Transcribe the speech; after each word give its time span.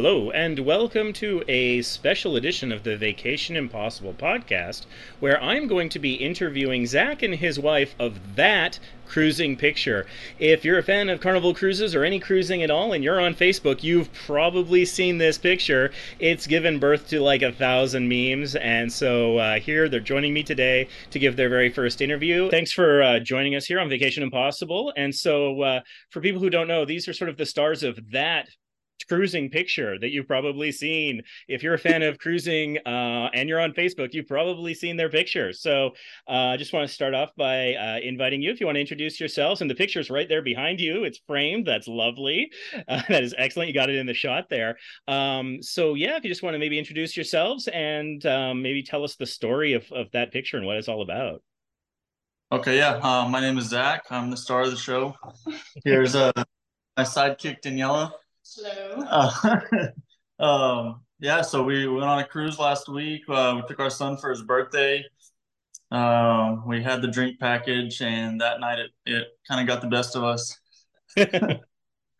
Hello, 0.00 0.30
and 0.30 0.60
welcome 0.60 1.12
to 1.14 1.42
a 1.48 1.82
special 1.82 2.36
edition 2.36 2.70
of 2.70 2.84
the 2.84 2.96
Vacation 2.96 3.56
Impossible 3.56 4.14
podcast, 4.14 4.86
where 5.18 5.42
I'm 5.42 5.66
going 5.66 5.88
to 5.88 5.98
be 5.98 6.14
interviewing 6.14 6.86
Zach 6.86 7.20
and 7.20 7.34
his 7.34 7.58
wife 7.58 7.96
of 7.98 8.36
that 8.36 8.78
cruising 9.08 9.56
picture. 9.56 10.06
If 10.38 10.64
you're 10.64 10.78
a 10.78 10.84
fan 10.84 11.08
of 11.08 11.20
Carnival 11.20 11.52
Cruises 11.52 11.96
or 11.96 12.04
any 12.04 12.20
cruising 12.20 12.62
at 12.62 12.70
all, 12.70 12.92
and 12.92 13.02
you're 13.02 13.20
on 13.20 13.34
Facebook, 13.34 13.82
you've 13.82 14.12
probably 14.12 14.84
seen 14.84 15.18
this 15.18 15.36
picture. 15.36 15.90
It's 16.20 16.46
given 16.46 16.78
birth 16.78 17.08
to 17.08 17.20
like 17.20 17.42
a 17.42 17.50
thousand 17.50 18.08
memes, 18.08 18.54
and 18.54 18.92
so 18.92 19.38
uh, 19.38 19.58
here 19.58 19.88
they're 19.88 19.98
joining 19.98 20.32
me 20.32 20.44
today 20.44 20.86
to 21.10 21.18
give 21.18 21.34
their 21.34 21.48
very 21.48 21.70
first 21.70 22.00
interview. 22.00 22.48
Thanks 22.50 22.70
for 22.70 23.02
uh, 23.02 23.18
joining 23.18 23.56
us 23.56 23.64
here 23.64 23.80
on 23.80 23.88
Vacation 23.88 24.22
Impossible. 24.22 24.92
And 24.96 25.12
so, 25.12 25.60
uh, 25.62 25.80
for 26.10 26.20
people 26.20 26.40
who 26.40 26.50
don't 26.50 26.68
know, 26.68 26.84
these 26.84 27.08
are 27.08 27.12
sort 27.12 27.30
of 27.30 27.36
the 27.36 27.46
stars 27.46 27.82
of 27.82 27.98
that 28.12 28.48
cruising 29.06 29.50
picture 29.50 29.98
that 29.98 30.10
you've 30.10 30.26
probably 30.26 30.72
seen. 30.72 31.22
If 31.46 31.62
you're 31.62 31.74
a 31.74 31.78
fan 31.78 32.02
of 32.02 32.18
cruising 32.18 32.78
uh, 32.86 33.30
and 33.32 33.48
you're 33.48 33.60
on 33.60 33.72
Facebook, 33.72 34.12
you've 34.12 34.26
probably 34.26 34.74
seen 34.74 34.96
their 34.96 35.08
picture. 35.08 35.52
So 35.52 35.88
uh, 36.28 36.30
I 36.30 36.54
uh, 36.54 36.56
just 36.56 36.72
want 36.72 36.88
to 36.88 36.94
start 36.94 37.14
off 37.14 37.30
by 37.36 37.74
uh, 37.74 37.98
inviting 38.02 38.42
you 38.42 38.50
if 38.50 38.60
you 38.60 38.66
want 38.66 38.76
to 38.76 38.80
introduce 38.80 39.20
yourselves. 39.20 39.60
And 39.60 39.70
the 39.70 39.74
picture's 39.74 40.10
right 40.10 40.28
there 40.28 40.42
behind 40.42 40.80
you. 40.80 41.04
It's 41.04 41.20
framed. 41.26 41.66
That's 41.66 41.88
lovely. 41.88 42.50
Uh, 42.88 43.02
that 43.08 43.22
is 43.22 43.34
excellent. 43.36 43.68
You 43.68 43.74
got 43.74 43.90
it 43.90 43.96
in 43.96 44.06
the 44.06 44.14
shot 44.14 44.48
there. 44.48 44.78
Um, 45.08 45.62
so 45.62 45.94
yeah, 45.94 46.16
if 46.16 46.24
you 46.24 46.30
just 46.30 46.42
want 46.42 46.54
to 46.54 46.58
maybe 46.58 46.78
introduce 46.78 47.16
yourselves 47.16 47.68
and 47.68 48.24
um, 48.24 48.62
maybe 48.62 48.82
tell 48.82 49.04
us 49.04 49.16
the 49.16 49.26
story 49.26 49.74
of, 49.74 49.84
of 49.92 50.10
that 50.12 50.32
picture 50.32 50.56
and 50.56 50.64
what 50.64 50.76
it's 50.76 50.88
all 50.88 51.02
about. 51.02 51.42
Okay, 52.50 52.78
yeah. 52.78 52.98
Uh, 53.02 53.28
my 53.28 53.40
name 53.40 53.58
is 53.58 53.66
Zach. 53.66 54.06
I'm 54.10 54.30
the 54.30 54.36
star 54.36 54.62
of 54.62 54.70
the 54.70 54.76
show. 54.76 55.14
Here's 55.84 56.14
uh, 56.14 56.32
my 56.96 57.02
sidekick 57.02 57.60
Daniela. 57.60 58.12
Hello. 58.56 59.04
Uh, 59.10 59.60
um, 60.42 61.00
yeah, 61.20 61.42
so 61.42 61.62
we 61.62 61.86
went 61.86 62.04
on 62.04 62.18
a 62.20 62.24
cruise 62.24 62.58
last 62.58 62.88
week. 62.88 63.22
Uh, 63.28 63.54
we 63.56 63.62
took 63.68 63.80
our 63.80 63.90
son 63.90 64.16
for 64.16 64.30
his 64.30 64.42
birthday. 64.42 65.04
Um, 65.90 66.66
we 66.66 66.82
had 66.82 67.02
the 67.02 67.08
drink 67.08 67.38
package, 67.38 68.00
and 68.00 68.40
that 68.40 68.60
night 68.60 68.78
it, 68.78 68.90
it 69.04 69.26
kind 69.46 69.60
of 69.60 69.66
got 69.66 69.82
the 69.82 69.88
best 69.88 70.16
of 70.16 70.24
us. 70.24 70.58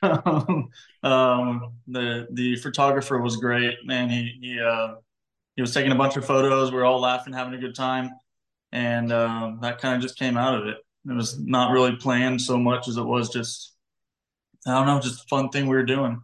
um, 0.02 0.70
the 1.86 2.28
the 2.32 2.56
photographer 2.62 3.18
was 3.20 3.36
great, 3.36 3.78
man. 3.84 4.10
He 4.10 4.38
he 4.40 4.60
uh, 4.60 4.96
he 5.56 5.62
was 5.62 5.72
taking 5.72 5.92
a 5.92 5.96
bunch 5.96 6.16
of 6.16 6.24
photos. 6.24 6.72
We 6.72 6.78
are 6.78 6.84
all 6.84 7.00
laughing, 7.00 7.32
having 7.32 7.54
a 7.54 7.58
good 7.58 7.74
time, 7.74 8.10
and 8.72 9.12
um, 9.12 9.58
that 9.62 9.78
kind 9.80 9.96
of 9.96 10.02
just 10.02 10.18
came 10.18 10.36
out 10.36 10.54
of 10.60 10.66
it. 10.66 10.76
It 11.08 11.12
was 11.14 11.38
not 11.40 11.72
really 11.72 11.96
planned 11.96 12.40
so 12.40 12.58
much 12.58 12.86
as 12.86 12.96
it 12.96 13.04
was 13.04 13.30
just 13.30 13.74
I 14.66 14.72
don't 14.72 14.86
know, 14.86 15.00
just 15.00 15.24
a 15.24 15.28
fun 15.28 15.48
thing 15.50 15.66
we 15.66 15.76
were 15.76 15.84
doing. 15.84 16.20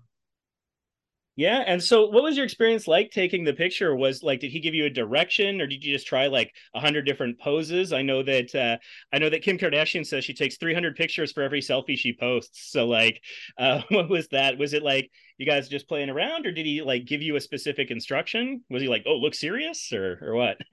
Yeah, 1.36 1.64
and 1.66 1.82
so 1.82 2.06
what 2.06 2.22
was 2.22 2.36
your 2.36 2.44
experience 2.44 2.86
like 2.86 3.10
taking 3.10 3.42
the 3.42 3.52
picture? 3.52 3.94
Was 3.96 4.22
like, 4.22 4.38
did 4.38 4.52
he 4.52 4.60
give 4.60 4.74
you 4.74 4.84
a 4.84 4.90
direction, 4.90 5.60
or 5.60 5.66
did 5.66 5.82
you 5.82 5.92
just 5.92 6.06
try 6.06 6.28
like 6.28 6.54
a 6.74 6.80
hundred 6.80 7.06
different 7.06 7.40
poses? 7.40 7.92
I 7.92 8.02
know 8.02 8.22
that 8.22 8.54
uh, 8.54 8.76
I 9.12 9.18
know 9.18 9.28
that 9.28 9.42
Kim 9.42 9.58
Kardashian 9.58 10.06
says 10.06 10.24
she 10.24 10.32
takes 10.32 10.58
three 10.58 10.74
hundred 10.74 10.94
pictures 10.94 11.32
for 11.32 11.42
every 11.42 11.60
selfie 11.60 11.98
she 11.98 12.12
posts. 12.12 12.70
So 12.70 12.86
like, 12.86 13.20
uh, 13.58 13.82
what 13.88 14.08
was 14.08 14.28
that? 14.28 14.58
Was 14.58 14.74
it 14.74 14.84
like 14.84 15.10
you 15.36 15.46
guys 15.46 15.68
just 15.68 15.88
playing 15.88 16.08
around, 16.08 16.46
or 16.46 16.52
did 16.52 16.66
he 16.66 16.82
like 16.82 17.04
give 17.04 17.20
you 17.20 17.34
a 17.34 17.40
specific 17.40 17.90
instruction? 17.90 18.62
Was 18.70 18.82
he 18.82 18.88
like, 18.88 19.02
oh, 19.04 19.16
look 19.16 19.34
serious, 19.34 19.92
or 19.92 20.20
or 20.22 20.34
what? 20.36 20.58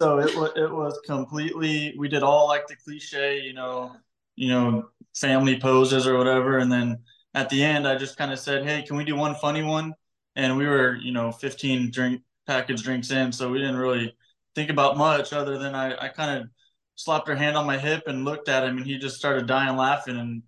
so 0.00 0.20
it 0.20 0.34
was 0.36 0.52
it 0.56 0.72
was 0.72 0.98
completely. 1.04 1.94
We 1.98 2.08
did 2.08 2.22
all 2.22 2.48
like 2.48 2.66
the 2.66 2.76
cliche, 2.76 3.40
you 3.40 3.52
know, 3.52 3.94
you 4.36 4.48
know, 4.48 4.88
family 5.14 5.60
poses 5.60 6.06
or 6.06 6.16
whatever. 6.16 6.56
And 6.58 6.72
then 6.72 6.96
at 7.34 7.48
the 7.48 7.62
end, 7.62 7.86
I 7.86 7.96
just 7.96 8.16
kind 8.16 8.32
of 8.32 8.38
said, 8.38 8.64
Hey, 8.64 8.82
can 8.82 8.96
we 8.96 9.04
do 9.04 9.16
one 9.16 9.34
funny 9.34 9.62
one? 9.62 9.94
And 10.36 10.56
we 10.56 10.66
were, 10.66 10.96
you 10.96 11.12
know, 11.12 11.32
15 11.32 11.90
drink 11.90 12.22
package 12.46 12.82
drinks 12.82 13.10
in. 13.10 13.32
So 13.32 13.50
we 13.50 13.58
didn't 13.58 13.76
really 13.76 14.16
think 14.54 14.70
about 14.70 14.96
much 14.96 15.32
other 15.32 15.58
than 15.58 15.74
I, 15.74 15.96
I 15.96 16.08
kind 16.08 16.40
of 16.40 16.48
slapped 16.96 17.28
her 17.28 17.36
hand 17.36 17.56
on 17.56 17.66
my 17.66 17.78
hip 17.78 18.04
and 18.06 18.24
looked 18.24 18.48
at 18.48 18.64
him 18.64 18.76
and 18.76 18.86
he 18.86 18.98
just 18.98 19.16
started 19.16 19.46
dying 19.46 19.76
laughing 19.76 20.18
and 20.18 20.42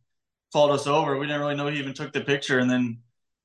called 0.53 0.71
us 0.71 0.87
over. 0.87 1.19
We 1.19 1.27
didn't 1.27 1.41
really 1.41 1.55
know 1.55 1.69
he 1.69 1.79
even 1.79 1.95
took 1.95 2.13
the 2.13 2.21
picture. 2.21 2.59
And 2.59 2.71
then 2.71 2.99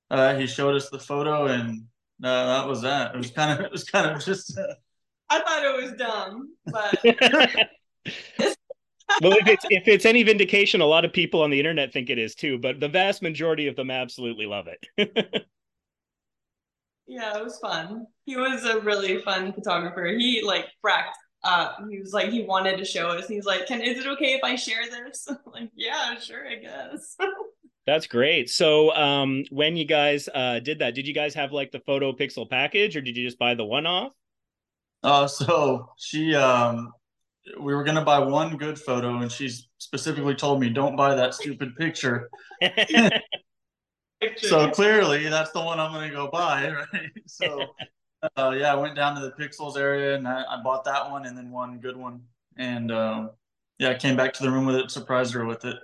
uh, 0.09 0.35
he 0.35 0.47
showed 0.47 0.75
us 0.75 0.89
the 0.89 0.99
photo 0.99 1.47
and 1.47 1.83
uh, 2.23 2.61
that 2.61 2.67
was 2.67 2.81
that. 2.81 3.13
It 3.13 3.17
was 3.17 3.31
kind 3.31 3.59
of, 3.59 3.65
it 3.65 3.71
was 3.71 3.83
kind 3.83 4.09
of 4.09 4.23
just. 4.23 4.57
Uh, 4.57 4.73
I 5.29 5.39
thought 5.39 5.63
it 5.63 5.83
was 5.83 5.91
dumb, 5.97 6.55
but 6.65 7.66
well, 9.21 9.33
if 9.33 9.47
it's 9.47 9.65
if 9.69 9.87
it's 9.87 10.05
any 10.05 10.23
vindication, 10.23 10.81
a 10.81 10.85
lot 10.85 11.05
of 11.05 11.13
people 11.13 11.41
on 11.41 11.49
the 11.49 11.59
internet 11.59 11.93
think 11.93 12.09
it 12.09 12.17
is 12.17 12.35
too, 12.35 12.57
but 12.57 12.79
the 12.79 12.87
vast 12.87 13.21
majority 13.21 13.67
of 13.67 13.75
them 13.75 13.91
absolutely 13.91 14.45
love 14.45 14.67
it. 14.67 14.85
yeah, 17.07 17.37
it 17.37 17.43
was 17.43 17.57
fun. 17.59 18.07
He 18.25 18.35
was 18.35 18.65
a 18.65 18.79
really 18.81 19.21
fun 19.21 19.53
photographer. 19.53 20.05
He 20.05 20.41
like 20.43 20.65
fracked 20.85 21.13
uh 21.43 21.73
he 21.89 21.99
was 21.99 22.13
like 22.13 22.29
he 22.29 22.43
wanted 22.43 22.77
to 22.77 22.85
show 22.85 23.07
us. 23.09 23.27
He's 23.27 23.45
like, 23.45 23.67
Can 23.67 23.81
is 23.81 23.97
it 23.99 24.07
okay 24.07 24.33
if 24.33 24.43
I 24.43 24.55
share 24.55 24.89
this? 24.89 25.27
like, 25.45 25.71
yeah, 25.75 26.17
sure, 26.19 26.47
I 26.47 26.55
guess. 26.55 27.15
That's 27.85 28.07
great. 28.07 28.49
So 28.49 28.93
um 28.93 29.45
when 29.49 29.77
you 29.77 29.85
guys 29.85 30.27
uh 30.33 30.59
did 30.59 30.79
that, 30.79 30.95
did 30.95 31.07
you 31.07 31.13
guys 31.13 31.33
have 31.35 31.51
like 31.51 31.71
the 31.71 31.79
photo 31.81 32.11
pixel 32.11 32.49
package 32.49 32.95
or 32.95 33.01
did 33.01 33.15
you 33.15 33.25
just 33.25 33.39
buy 33.39 33.55
the 33.55 33.65
one 33.65 33.85
off? 33.85 34.11
Uh 35.03 35.27
so 35.27 35.89
she 35.97 36.35
um 36.35 36.91
we 37.59 37.73
were 37.73 37.83
gonna 37.83 38.03
buy 38.03 38.19
one 38.19 38.57
good 38.57 38.79
photo, 38.79 39.17
and 39.17 39.31
she 39.31 39.49
specifically 39.77 40.35
told 40.35 40.59
me, 40.59 40.69
"Don't 40.69 40.95
buy 40.95 41.15
that 41.15 41.33
stupid 41.33 41.75
picture." 41.75 42.29
so 44.37 44.69
clearly, 44.71 45.27
that's 45.29 45.51
the 45.51 45.61
one 45.61 45.79
I'm 45.79 45.93
gonna 45.93 46.09
go 46.09 46.29
buy, 46.29 46.71
right? 46.93 47.11
So, 47.25 47.75
uh, 48.35 48.53
yeah, 48.57 48.73
I 48.73 48.75
went 48.75 48.95
down 48.95 49.15
to 49.15 49.21
the 49.21 49.31
Pixels 49.31 49.77
area 49.77 50.15
and 50.15 50.27
I, 50.27 50.43
I 50.49 50.61
bought 50.63 50.83
that 50.85 51.09
one, 51.09 51.25
and 51.25 51.37
then 51.37 51.51
one 51.51 51.79
good 51.79 51.97
one, 51.97 52.21
and 52.57 52.91
um, 52.91 53.31
yeah, 53.79 53.89
I 53.89 53.95
came 53.95 54.15
back 54.15 54.33
to 54.33 54.43
the 54.43 54.51
room 54.51 54.65
with 54.65 54.75
it, 54.75 54.91
surprised 54.91 55.33
her 55.33 55.45
with 55.45 55.65
it. 55.65 55.77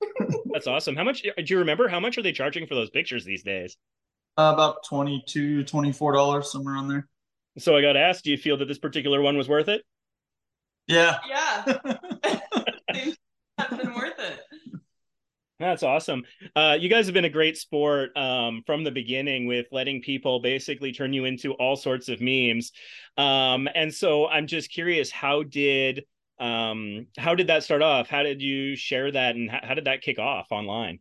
that's 0.52 0.66
awesome. 0.66 0.96
How 0.96 1.04
much 1.04 1.22
do 1.22 1.30
you 1.44 1.58
remember? 1.58 1.88
How 1.88 2.00
much 2.00 2.18
are 2.18 2.22
they 2.22 2.32
charging 2.32 2.66
for 2.66 2.74
those 2.74 2.90
pictures 2.90 3.24
these 3.24 3.42
days? 3.42 3.76
Uh, 4.38 4.52
about 4.54 4.84
22 4.88 5.64
$24, 5.64 6.44
somewhere 6.44 6.76
on 6.76 6.88
there. 6.88 7.08
So 7.58 7.74
I 7.74 7.80
got 7.80 7.94
to 7.94 8.00
ask, 8.00 8.22
do 8.22 8.30
you 8.30 8.36
feel 8.36 8.58
that 8.58 8.68
this 8.68 8.78
particular 8.78 9.22
one 9.22 9.36
was 9.36 9.48
worth 9.48 9.68
it? 9.68 9.82
Yeah. 10.86 11.18
Yeah. 11.28 11.64
That's 13.58 13.76
been 13.76 13.94
worth 13.94 14.18
it. 14.18 14.40
That's 15.58 15.82
awesome. 15.82 16.24
Uh, 16.54 16.76
you 16.78 16.90
guys 16.90 17.06
have 17.06 17.14
been 17.14 17.24
a 17.24 17.30
great 17.30 17.56
sport 17.56 18.14
um, 18.14 18.62
from 18.66 18.84
the 18.84 18.90
beginning 18.90 19.46
with 19.46 19.66
letting 19.72 20.02
people 20.02 20.40
basically 20.40 20.92
turn 20.92 21.14
you 21.14 21.24
into 21.24 21.54
all 21.54 21.76
sorts 21.76 22.10
of 22.10 22.20
memes. 22.20 22.72
Um, 23.16 23.66
and 23.74 23.92
so 23.92 24.28
I'm 24.28 24.46
just 24.46 24.70
curious, 24.70 25.10
how 25.10 25.42
did 25.44 26.04
um, 26.38 27.06
how 27.16 27.34
did 27.34 27.46
that 27.46 27.64
start 27.64 27.80
off? 27.80 28.08
How 28.08 28.22
did 28.22 28.42
you 28.42 28.76
share 28.76 29.10
that, 29.10 29.36
and 29.36 29.50
how, 29.50 29.60
how 29.62 29.74
did 29.74 29.86
that 29.86 30.02
kick 30.02 30.18
off 30.18 30.48
online? 30.50 30.98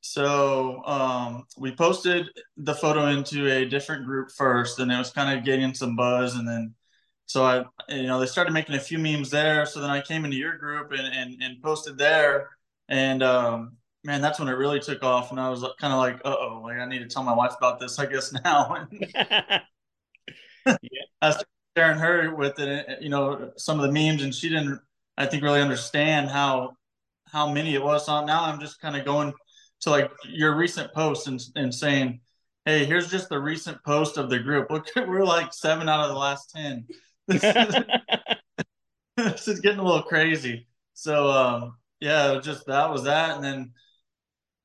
So 0.00 0.82
um, 0.84 1.44
we 1.56 1.72
posted 1.72 2.26
the 2.56 2.74
photo 2.74 3.06
into 3.08 3.48
a 3.48 3.64
different 3.64 4.04
group 4.04 4.30
first, 4.36 4.80
and 4.80 4.90
it 4.90 4.98
was 4.98 5.10
kind 5.10 5.38
of 5.38 5.44
getting 5.44 5.72
some 5.74 5.94
buzz, 5.94 6.34
and 6.34 6.48
then 6.48 6.74
so 7.28 7.44
I, 7.44 7.64
you 7.94 8.06
know, 8.06 8.18
they 8.18 8.26
started 8.26 8.54
making 8.54 8.74
a 8.74 8.80
few 8.80 8.98
memes 8.98 9.30
there. 9.30 9.66
So 9.66 9.80
then 9.80 9.90
I 9.90 10.00
came 10.00 10.24
into 10.24 10.38
your 10.38 10.56
group 10.56 10.92
and 10.92 11.00
and, 11.14 11.42
and 11.42 11.62
posted 11.62 11.98
there, 11.98 12.48
and 12.88 13.22
um, 13.22 13.76
man, 14.02 14.22
that's 14.22 14.38
when 14.38 14.48
it 14.48 14.52
really 14.52 14.80
took 14.80 15.02
off. 15.04 15.30
And 15.30 15.38
I 15.38 15.50
was 15.50 15.60
kind 15.78 15.92
of 15.92 15.98
like, 15.98 16.16
uh 16.24 16.34
oh, 16.38 16.62
like 16.64 16.78
I 16.78 16.86
need 16.86 17.00
to 17.00 17.06
tell 17.06 17.22
my 17.22 17.34
wife 17.34 17.52
about 17.58 17.80
this, 17.80 17.98
I 17.98 18.06
guess 18.06 18.32
now. 18.44 18.86
yeah. 19.12 19.60
I 21.20 21.30
started 21.30 21.46
sharing 21.76 21.98
her 21.98 22.34
with 22.34 22.58
it, 22.60 23.02
you 23.02 23.10
know, 23.10 23.52
some 23.58 23.78
of 23.78 23.86
the 23.86 23.92
memes, 23.92 24.22
and 24.22 24.34
she 24.34 24.48
didn't, 24.48 24.80
I 25.18 25.26
think, 25.26 25.42
really 25.42 25.60
understand 25.60 26.30
how 26.30 26.76
how 27.26 27.52
many 27.52 27.74
it 27.74 27.82
was. 27.82 28.06
So 28.06 28.24
now 28.24 28.44
I'm 28.44 28.58
just 28.58 28.80
kind 28.80 28.96
of 28.96 29.04
going 29.04 29.34
to 29.80 29.90
like 29.90 30.10
your 30.24 30.56
recent 30.56 30.94
posts 30.94 31.26
and 31.26 31.38
and 31.56 31.74
saying, 31.74 32.20
hey, 32.64 32.86
here's 32.86 33.10
just 33.10 33.28
the 33.28 33.38
recent 33.38 33.84
post 33.84 34.16
of 34.16 34.30
the 34.30 34.38
group. 34.38 34.70
Look, 34.70 34.86
we're 34.96 35.26
like 35.26 35.52
seven 35.52 35.90
out 35.90 36.00
of 36.00 36.08
the 36.08 36.18
last 36.18 36.52
ten 36.56 36.86
this, 39.16 39.48
is, 39.48 39.60
getting 39.60 39.80
a 39.80 39.84
little 39.84 40.02
crazy. 40.02 40.66
So 40.94 41.28
um, 41.28 41.76
yeah, 42.00 42.40
just 42.42 42.66
that 42.66 42.90
was 42.90 43.04
that, 43.04 43.36
and 43.36 43.44
then 43.44 43.72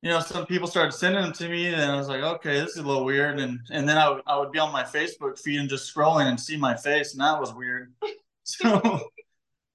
you 0.01 0.09
know 0.09 0.19
some 0.19 0.45
people 0.45 0.67
started 0.67 0.93
sending 0.93 1.21
them 1.21 1.33
to 1.33 1.49
me, 1.49 1.67
and 1.67 1.91
I 1.91 1.95
was 1.97 2.07
like, 2.07 2.23
okay, 2.23 2.59
this 2.59 2.71
is 2.71 2.77
a 2.77 2.83
little 2.83 3.05
weird, 3.05 3.39
and 3.39 3.59
and 3.71 3.87
then 3.87 3.97
I 3.97 4.09
would 4.09 4.21
I 4.25 4.37
would 4.39 4.51
be 4.51 4.59
on 4.59 4.71
my 4.71 4.83
Facebook 4.83 5.39
feed 5.39 5.59
and 5.59 5.69
just 5.69 5.93
scrolling 5.93 6.25
and 6.27 6.39
see 6.39 6.57
my 6.57 6.75
face, 6.75 7.13
and 7.13 7.21
that 7.21 7.39
was 7.39 7.53
weird. 7.53 7.93
So 8.45 8.99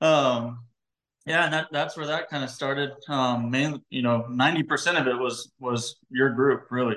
um, 0.02 0.60
yeah, 1.24 1.44
and 1.44 1.54
that, 1.54 1.68
that's 1.72 1.96
where 1.96 2.06
that 2.06 2.28
kind 2.28 2.44
of 2.44 2.50
started. 2.50 2.92
Um, 3.08 3.50
mainly, 3.50 3.80
you 3.90 4.02
know, 4.02 4.26
ninety 4.28 4.62
percent 4.62 4.98
of 4.98 5.06
it 5.06 5.18
was 5.18 5.52
was 5.58 5.96
your 6.10 6.30
group, 6.30 6.66
really. 6.70 6.96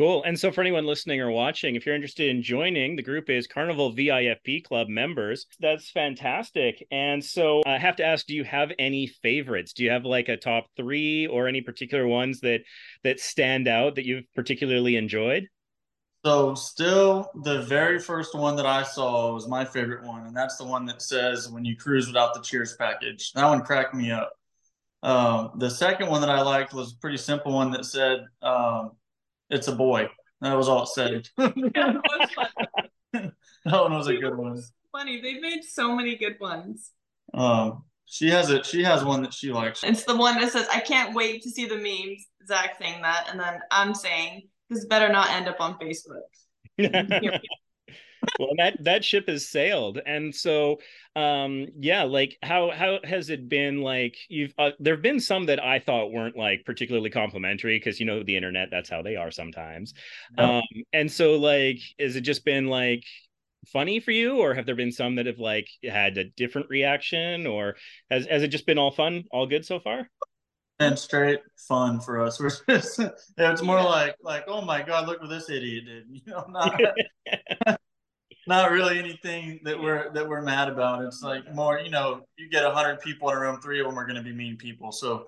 Cool. 0.00 0.22
And 0.24 0.40
so, 0.40 0.50
for 0.50 0.62
anyone 0.62 0.86
listening 0.86 1.20
or 1.20 1.30
watching, 1.30 1.74
if 1.74 1.84
you're 1.84 1.94
interested 1.94 2.30
in 2.30 2.42
joining, 2.42 2.96
the 2.96 3.02
group 3.02 3.28
is 3.28 3.46
Carnival 3.46 3.92
VIFP 3.92 4.64
Club 4.64 4.88
members. 4.88 5.44
That's 5.60 5.90
fantastic. 5.90 6.86
And 6.90 7.22
so, 7.22 7.60
I 7.66 7.76
have 7.76 7.96
to 7.96 8.04
ask: 8.06 8.24
Do 8.24 8.34
you 8.34 8.44
have 8.44 8.72
any 8.78 9.08
favorites? 9.08 9.74
Do 9.74 9.84
you 9.84 9.90
have 9.90 10.06
like 10.06 10.30
a 10.30 10.38
top 10.38 10.68
three, 10.74 11.26
or 11.26 11.48
any 11.48 11.60
particular 11.60 12.06
ones 12.06 12.40
that 12.40 12.62
that 13.04 13.20
stand 13.20 13.68
out 13.68 13.96
that 13.96 14.06
you've 14.06 14.24
particularly 14.34 14.96
enjoyed? 14.96 15.48
So, 16.24 16.54
still, 16.54 17.30
the 17.42 17.60
very 17.60 17.98
first 17.98 18.34
one 18.34 18.56
that 18.56 18.64
I 18.64 18.84
saw 18.84 19.34
was 19.34 19.48
my 19.48 19.66
favorite 19.66 20.06
one, 20.06 20.26
and 20.26 20.34
that's 20.34 20.56
the 20.56 20.64
one 20.64 20.86
that 20.86 21.02
says 21.02 21.50
"When 21.50 21.66
you 21.66 21.76
cruise 21.76 22.06
without 22.06 22.32
the 22.32 22.40
Cheers 22.40 22.74
package." 22.78 23.32
That 23.32 23.46
one 23.46 23.60
cracked 23.60 23.94
me 23.94 24.12
up. 24.12 24.32
Um, 25.02 25.50
the 25.58 25.68
second 25.68 26.08
one 26.08 26.22
that 26.22 26.30
I 26.30 26.40
liked 26.40 26.72
was 26.72 26.94
a 26.94 26.96
pretty 27.02 27.18
simple 27.18 27.52
one 27.52 27.70
that 27.72 27.84
said. 27.84 28.24
Um, 28.40 28.92
it's 29.50 29.68
a 29.68 29.74
boy. 29.74 30.08
That 30.40 30.56
was 30.56 30.68
all 30.68 30.84
it 30.84 30.88
said. 30.88 31.28
that 31.36 33.32
one 33.64 33.94
was 33.94 34.06
a 34.06 34.16
good 34.16 34.36
one. 34.36 34.62
Funny, 34.92 35.20
they've 35.20 35.40
made 35.40 35.62
so 35.64 35.94
many 35.94 36.16
good 36.16 36.36
ones. 36.40 36.92
Um, 37.34 37.84
she 38.06 38.28
has 38.30 38.50
it. 38.50 38.66
She 38.66 38.82
has 38.82 39.04
one 39.04 39.22
that 39.22 39.34
she 39.34 39.52
likes. 39.52 39.84
It's 39.84 40.04
the 40.04 40.16
one 40.16 40.40
that 40.40 40.50
says, 40.50 40.66
"I 40.72 40.80
can't 40.80 41.14
wait 41.14 41.42
to 41.42 41.50
see 41.50 41.66
the 41.66 41.76
memes." 41.76 42.26
Zach 42.46 42.76
saying 42.80 43.02
that, 43.02 43.28
and 43.30 43.38
then 43.38 43.60
I'm 43.70 43.94
saying, 43.94 44.48
"This 44.68 44.86
better 44.86 45.08
not 45.08 45.30
end 45.30 45.46
up 45.46 45.60
on 45.60 45.78
Facebook." 45.78 46.22
well 48.38 48.50
that 48.56 48.82
that 48.84 49.04
ship 49.04 49.28
has 49.28 49.48
sailed 49.48 50.00
and 50.06 50.34
so 50.34 50.78
um 51.16 51.66
yeah 51.78 52.02
like 52.02 52.36
how 52.42 52.70
how 52.70 52.98
has 53.04 53.30
it 53.30 53.48
been 53.48 53.80
like 53.82 54.16
you've 54.28 54.52
uh, 54.58 54.70
there 54.78 54.94
have 54.94 55.02
been 55.02 55.20
some 55.20 55.46
that 55.46 55.62
i 55.62 55.78
thought 55.78 56.12
weren't 56.12 56.36
like 56.36 56.64
particularly 56.64 57.10
complimentary 57.10 57.78
because 57.78 57.98
you 57.98 58.06
know 58.06 58.22
the 58.22 58.36
internet 58.36 58.68
that's 58.70 58.90
how 58.90 59.02
they 59.02 59.16
are 59.16 59.30
sometimes 59.30 59.94
um 60.38 60.62
and 60.92 61.10
so 61.10 61.34
like 61.34 61.78
has 61.98 62.16
it 62.16 62.22
just 62.22 62.44
been 62.44 62.66
like 62.66 63.04
funny 63.66 64.00
for 64.00 64.10
you 64.10 64.38
or 64.38 64.54
have 64.54 64.64
there 64.66 64.74
been 64.74 64.92
some 64.92 65.16
that 65.16 65.26
have 65.26 65.38
like 65.38 65.68
had 65.84 66.16
a 66.16 66.24
different 66.24 66.68
reaction 66.70 67.46
or 67.46 67.76
has 68.10 68.26
has 68.26 68.42
it 68.42 68.48
just 68.48 68.66
been 68.66 68.78
all 68.78 68.90
fun 68.90 69.24
all 69.32 69.46
good 69.46 69.64
so 69.64 69.78
far 69.78 70.08
and 70.80 70.98
straight 70.98 71.40
fun 71.68 72.00
for 72.00 72.20
us. 72.20 72.40
We're 72.68 72.78
just, 72.78 72.98
it's 73.36 73.62
more 73.62 73.78
yeah. 73.78 73.84
like 73.84 74.16
like 74.22 74.44
oh 74.48 74.62
my 74.62 74.82
god, 74.82 75.06
look 75.06 75.20
what 75.20 75.28
this 75.28 75.48
idiot 75.48 75.84
did. 75.86 76.04
You 76.10 76.20
know, 76.26 76.44
not 76.48 76.80
not 78.46 78.70
really 78.70 78.98
anything 78.98 79.60
that 79.64 79.80
we're 79.80 80.12
that 80.12 80.28
we're 80.28 80.42
mad 80.42 80.68
about. 80.68 81.04
It's 81.04 81.22
like 81.22 81.52
more, 81.54 81.78
you 81.78 81.90
know, 81.90 82.22
you 82.36 82.48
get 82.48 82.64
hundred 82.72 83.00
people 83.00 83.30
in 83.30 83.36
a 83.36 83.40
room, 83.40 83.60
three 83.60 83.80
of 83.80 83.86
them 83.86 83.98
are 83.98 84.06
going 84.06 84.16
to 84.16 84.22
be 84.22 84.32
mean 84.32 84.56
people, 84.56 84.92
so 84.92 85.26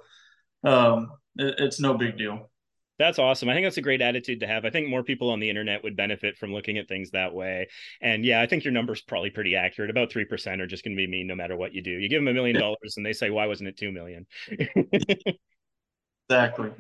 um, 0.64 1.12
it, 1.37 1.55
it's 1.59 1.81
no 1.81 1.94
big 1.94 2.17
deal. 2.17 2.50
That's 2.99 3.19
awesome. 3.19 3.49
I 3.49 3.55
think 3.55 3.64
that's 3.64 3.79
a 3.79 3.82
great 3.82 4.00
attitude 4.03 4.41
to 4.41 4.47
have. 4.47 4.64
I 4.64 4.70
think 4.70 4.88
more 4.88 5.03
people 5.03 5.31
on 5.31 5.41
the 5.41 5.49
internet 5.49 5.82
would 5.82 5.97
benefit 5.97 6.37
from 6.38 6.53
looking 6.53 6.79
at 6.79 6.87
things 6.87 7.11
that 7.11 7.35
way. 7.35 7.69
And 8.00 8.25
yeah, 8.25 8.41
I 8.41 8.47
think 8.47 8.64
your 8.64 8.73
number's 8.73 9.00
probably 9.00 9.31
pretty 9.31 9.56
accurate. 9.56 9.91
About 9.91 10.11
3% 10.11 10.61
are 10.61 10.67
just 10.67 10.85
going 10.85 10.97
to 10.97 11.00
be 11.00 11.08
mean 11.08 11.26
no 11.26 11.35
matter 11.35 11.56
what 11.56 11.75
you 11.75 11.82
do. 11.82 11.91
You 11.91 12.08
give 12.08 12.20
them 12.20 12.29
a 12.29 12.32
million 12.32 12.61
dollars 12.61 12.94
and 12.97 13.05
they 13.05 13.12
say, 13.12 13.31
why 13.31 13.47
wasn't 13.47 13.70
it 13.70 13.76
2 13.76 13.91
million? 13.91 14.26
exactly. 16.29 16.70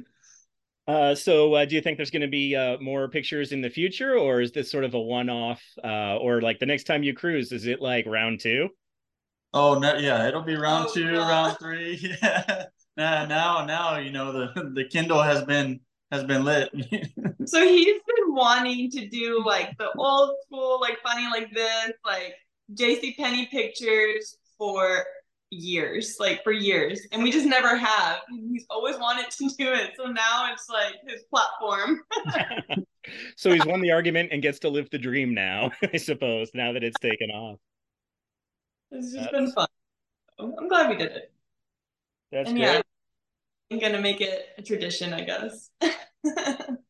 Uh, 0.88 1.14
so, 1.14 1.54
uh, 1.54 1.64
do 1.64 1.76
you 1.76 1.80
think 1.80 1.96
there's 1.96 2.10
going 2.10 2.22
to 2.22 2.28
be 2.28 2.56
uh, 2.56 2.76
more 2.80 3.08
pictures 3.08 3.52
in 3.52 3.60
the 3.60 3.70
future, 3.70 4.18
or 4.18 4.40
is 4.40 4.50
this 4.50 4.70
sort 4.70 4.84
of 4.84 4.94
a 4.94 5.00
one-off? 5.00 5.62
Uh, 5.82 6.16
or 6.16 6.40
like 6.40 6.58
the 6.58 6.66
next 6.66 6.84
time 6.84 7.02
you 7.02 7.14
cruise, 7.14 7.52
is 7.52 7.66
it 7.66 7.80
like 7.80 8.04
round 8.06 8.40
two? 8.40 8.68
Oh 9.54 9.78
no, 9.78 9.96
yeah, 9.96 10.26
it'll 10.26 10.42
be 10.42 10.56
round 10.56 10.88
oh, 10.88 10.94
two, 10.94 11.12
God. 11.12 11.28
round 11.28 11.58
three. 11.58 12.16
Yeah, 12.98 13.24
now, 13.24 13.64
now 13.64 13.96
you 13.96 14.12
know 14.12 14.32
the 14.32 14.70
the 14.74 14.84
Kindle 14.84 15.22
has 15.22 15.42
been 15.44 15.80
has 16.10 16.24
been 16.24 16.44
lit. 16.44 16.68
so 17.46 17.66
he's 17.66 18.02
been 18.06 18.34
wanting 18.34 18.90
to 18.90 19.08
do 19.08 19.42
like 19.44 19.76
the 19.78 19.90
old 19.96 20.34
school, 20.44 20.78
like 20.78 20.98
funny 21.02 21.26
like 21.30 21.50
this, 21.54 21.92
like 22.04 22.34
JC 22.74 23.16
Penney 23.16 23.46
pictures 23.46 24.36
for 24.58 25.04
years, 25.52 26.16
like 26.18 26.42
for 26.42 26.52
years, 26.52 27.06
and 27.12 27.22
we 27.22 27.30
just 27.30 27.46
never 27.46 27.76
have. 27.76 28.20
He's 28.30 28.64
always 28.70 28.96
wanted 28.96 29.30
to 29.30 29.48
do 29.56 29.72
it, 29.72 29.92
so 29.96 30.06
now 30.06 30.50
it's 30.52 30.68
like 30.68 30.94
his 31.06 31.22
platform. 31.24 32.00
so 33.36 33.52
he's 33.52 33.64
won 33.66 33.80
the 33.80 33.92
argument 33.92 34.30
and 34.32 34.42
gets 34.42 34.58
to 34.60 34.68
live 34.68 34.88
the 34.90 34.98
dream 34.98 35.34
now, 35.34 35.70
I 35.92 35.98
suppose. 35.98 36.50
Now 36.54 36.72
that 36.72 36.82
it's 36.82 36.98
taken 37.00 37.30
off, 37.30 37.58
it's 38.90 39.12
just 39.12 39.30
that's... 39.30 39.32
been 39.32 39.52
fun. 39.52 39.68
I'm 40.38 40.68
glad 40.68 40.90
we 40.90 40.96
did 40.96 41.12
it. 41.12 41.32
That's 42.32 42.48
and 42.48 42.58
great. 42.58 42.66
yeah, 42.66 42.82
I'm 43.70 43.78
gonna 43.78 44.00
make 44.00 44.20
it 44.20 44.46
a 44.56 44.62
tradition, 44.62 45.12
I 45.12 45.20
guess. 45.22 45.70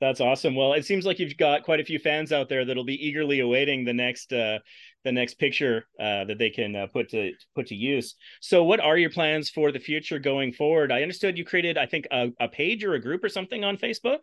That's 0.00 0.20
awesome. 0.20 0.54
Well, 0.54 0.74
it 0.74 0.84
seems 0.84 1.04
like 1.04 1.18
you've 1.18 1.36
got 1.36 1.64
quite 1.64 1.80
a 1.80 1.84
few 1.84 1.98
fans 1.98 2.32
out 2.32 2.48
there 2.48 2.64
that'll 2.64 2.84
be 2.84 3.04
eagerly 3.04 3.40
awaiting 3.40 3.84
the 3.84 3.92
next 3.92 4.32
uh, 4.32 4.58
the 5.04 5.10
next 5.10 5.34
picture 5.34 5.86
uh, 5.98 6.24
that 6.24 6.38
they 6.38 6.50
can 6.50 6.76
uh, 6.76 6.86
put 6.86 7.10
to 7.10 7.32
put 7.54 7.66
to 7.68 7.74
use. 7.74 8.14
So, 8.40 8.62
what 8.62 8.78
are 8.78 8.96
your 8.96 9.10
plans 9.10 9.50
for 9.50 9.72
the 9.72 9.80
future 9.80 10.20
going 10.20 10.52
forward? 10.52 10.92
I 10.92 11.02
understood 11.02 11.36
you 11.36 11.44
created, 11.44 11.76
I 11.76 11.86
think, 11.86 12.06
a, 12.12 12.28
a 12.38 12.48
page 12.48 12.84
or 12.84 12.94
a 12.94 13.00
group 13.00 13.24
or 13.24 13.28
something 13.28 13.64
on 13.64 13.76
Facebook. 13.76 14.18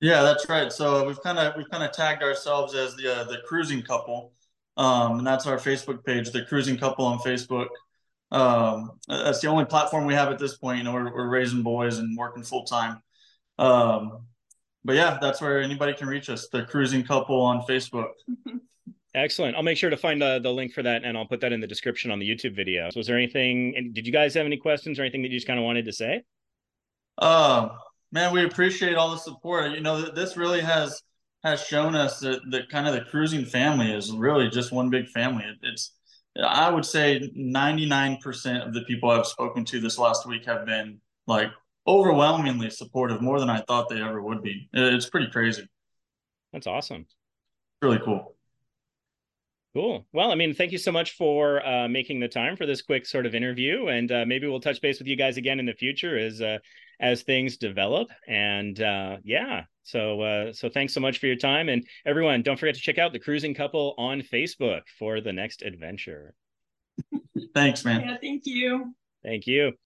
Yeah, 0.00 0.22
that's 0.22 0.48
right. 0.48 0.72
So 0.72 1.06
we've 1.06 1.20
kind 1.22 1.38
of 1.38 1.54
we've 1.56 1.70
kind 1.70 1.82
of 1.82 1.92
tagged 1.92 2.22
ourselves 2.22 2.74
as 2.74 2.94
the 2.96 3.20
uh, 3.20 3.24
the 3.24 3.38
cruising 3.46 3.82
couple, 3.82 4.32
um, 4.76 5.18
and 5.18 5.26
that's 5.26 5.46
our 5.46 5.58
Facebook 5.58 6.04
page, 6.04 6.30
the 6.30 6.44
cruising 6.44 6.76
couple 6.76 7.04
on 7.04 7.18
Facebook. 7.18 7.68
Um, 8.30 8.92
that's 9.08 9.40
the 9.40 9.48
only 9.48 9.64
platform 9.64 10.06
we 10.06 10.14
have 10.14 10.30
at 10.30 10.38
this 10.38 10.56
point. 10.56 10.78
You 10.78 10.84
know, 10.84 10.92
we're, 10.92 11.12
we're 11.12 11.28
raising 11.28 11.62
boys 11.62 11.98
and 11.98 12.16
working 12.16 12.42
full 12.42 12.64
time. 12.64 13.02
Um, 13.58 14.26
but 14.84 14.96
yeah, 14.96 15.18
that's 15.20 15.40
where 15.40 15.60
anybody 15.60 15.94
can 15.94 16.08
reach 16.08 16.30
us. 16.30 16.48
The 16.48 16.64
cruising 16.64 17.04
couple 17.04 17.40
on 17.40 17.62
Facebook. 17.62 18.10
Excellent. 19.14 19.56
I'll 19.56 19.62
make 19.62 19.78
sure 19.78 19.90
to 19.90 19.96
find 19.96 20.22
uh, 20.22 20.38
the 20.38 20.50
link 20.50 20.72
for 20.72 20.82
that 20.82 21.02
and 21.02 21.16
I'll 21.16 21.26
put 21.26 21.40
that 21.40 21.52
in 21.52 21.60
the 21.60 21.66
description 21.66 22.10
on 22.10 22.18
the 22.18 22.28
YouTube 22.28 22.54
video. 22.54 22.88
So 22.90 23.00
was 23.00 23.06
there 23.06 23.16
anything, 23.16 23.92
did 23.92 24.06
you 24.06 24.12
guys 24.12 24.34
have 24.34 24.46
any 24.46 24.58
questions 24.58 24.98
or 24.98 25.02
anything 25.02 25.22
that 25.22 25.28
you 25.30 25.36
just 25.36 25.46
kind 25.46 25.58
of 25.58 25.64
wanted 25.64 25.86
to 25.86 25.92
say? 25.92 26.22
Uh, 27.16 27.70
man, 28.12 28.32
we 28.32 28.44
appreciate 28.44 28.94
all 28.96 29.10
the 29.10 29.18
support. 29.18 29.72
You 29.72 29.80
know, 29.80 30.10
this 30.10 30.36
really 30.36 30.60
has, 30.60 31.02
has 31.42 31.64
shown 31.64 31.94
us 31.94 32.20
that, 32.20 32.40
that 32.50 32.68
kind 32.68 32.86
of 32.86 32.94
the 32.94 33.00
cruising 33.00 33.44
family 33.44 33.92
is 33.92 34.12
really 34.12 34.48
just 34.48 34.72
one 34.72 34.90
big 34.90 35.08
family. 35.08 35.44
It, 35.44 35.56
it's, 35.62 35.94
I 36.40 36.70
would 36.70 36.84
say 36.84 37.32
99% 37.36 38.66
of 38.66 38.74
the 38.74 38.82
people 38.82 39.10
I've 39.10 39.26
spoken 39.26 39.64
to 39.66 39.80
this 39.80 39.98
last 39.98 40.26
week 40.26 40.44
have 40.46 40.66
been 40.66 41.00
like 41.26 41.48
overwhelmingly 41.88 42.70
supportive, 42.70 43.22
more 43.22 43.40
than 43.40 43.50
I 43.50 43.62
thought 43.62 43.88
they 43.88 44.00
ever 44.00 44.22
would 44.22 44.42
be. 44.42 44.68
It's 44.72 45.08
pretty 45.08 45.30
crazy. 45.30 45.66
That's 46.52 46.66
awesome. 46.66 47.06
Really 47.82 47.98
cool. 48.04 48.36
Cool. 49.74 50.06
Well, 50.12 50.30
I 50.30 50.34
mean, 50.34 50.54
thank 50.54 50.72
you 50.72 50.78
so 50.78 50.90
much 50.90 51.12
for 51.12 51.64
uh, 51.64 51.88
making 51.88 52.20
the 52.20 52.28
time 52.28 52.56
for 52.56 52.66
this 52.66 52.82
quick 52.82 53.06
sort 53.06 53.26
of 53.26 53.34
interview, 53.34 53.88
and 53.88 54.10
uh, 54.10 54.24
maybe 54.26 54.46
we'll 54.46 54.60
touch 54.60 54.80
base 54.80 54.98
with 54.98 55.08
you 55.08 55.16
guys 55.16 55.36
again 55.36 55.60
in 55.60 55.66
the 55.66 55.72
future 55.72 56.18
as 56.18 56.40
uh, 56.40 56.58
as 57.00 57.22
things 57.22 57.58
develop. 57.58 58.08
And 58.26 58.80
uh, 58.80 59.18
yeah, 59.24 59.64
so 59.82 60.20
uh, 60.22 60.52
so 60.52 60.68
thanks 60.68 60.94
so 60.94 61.00
much 61.00 61.18
for 61.18 61.26
your 61.26 61.36
time, 61.36 61.68
and 61.68 61.86
everyone, 62.06 62.42
don't 62.42 62.58
forget 62.58 62.74
to 62.74 62.80
check 62.80 62.98
out 62.98 63.12
the 63.12 63.18
Cruising 63.18 63.54
Couple 63.54 63.94
on 63.98 64.22
Facebook 64.22 64.82
for 64.98 65.20
the 65.20 65.32
next 65.32 65.62
adventure. 65.62 66.34
thanks, 67.54 67.84
man. 67.84 68.00
Yeah, 68.00 68.16
thank 68.20 68.42
you. 68.46 68.94
Thank 69.22 69.46
you. 69.46 69.78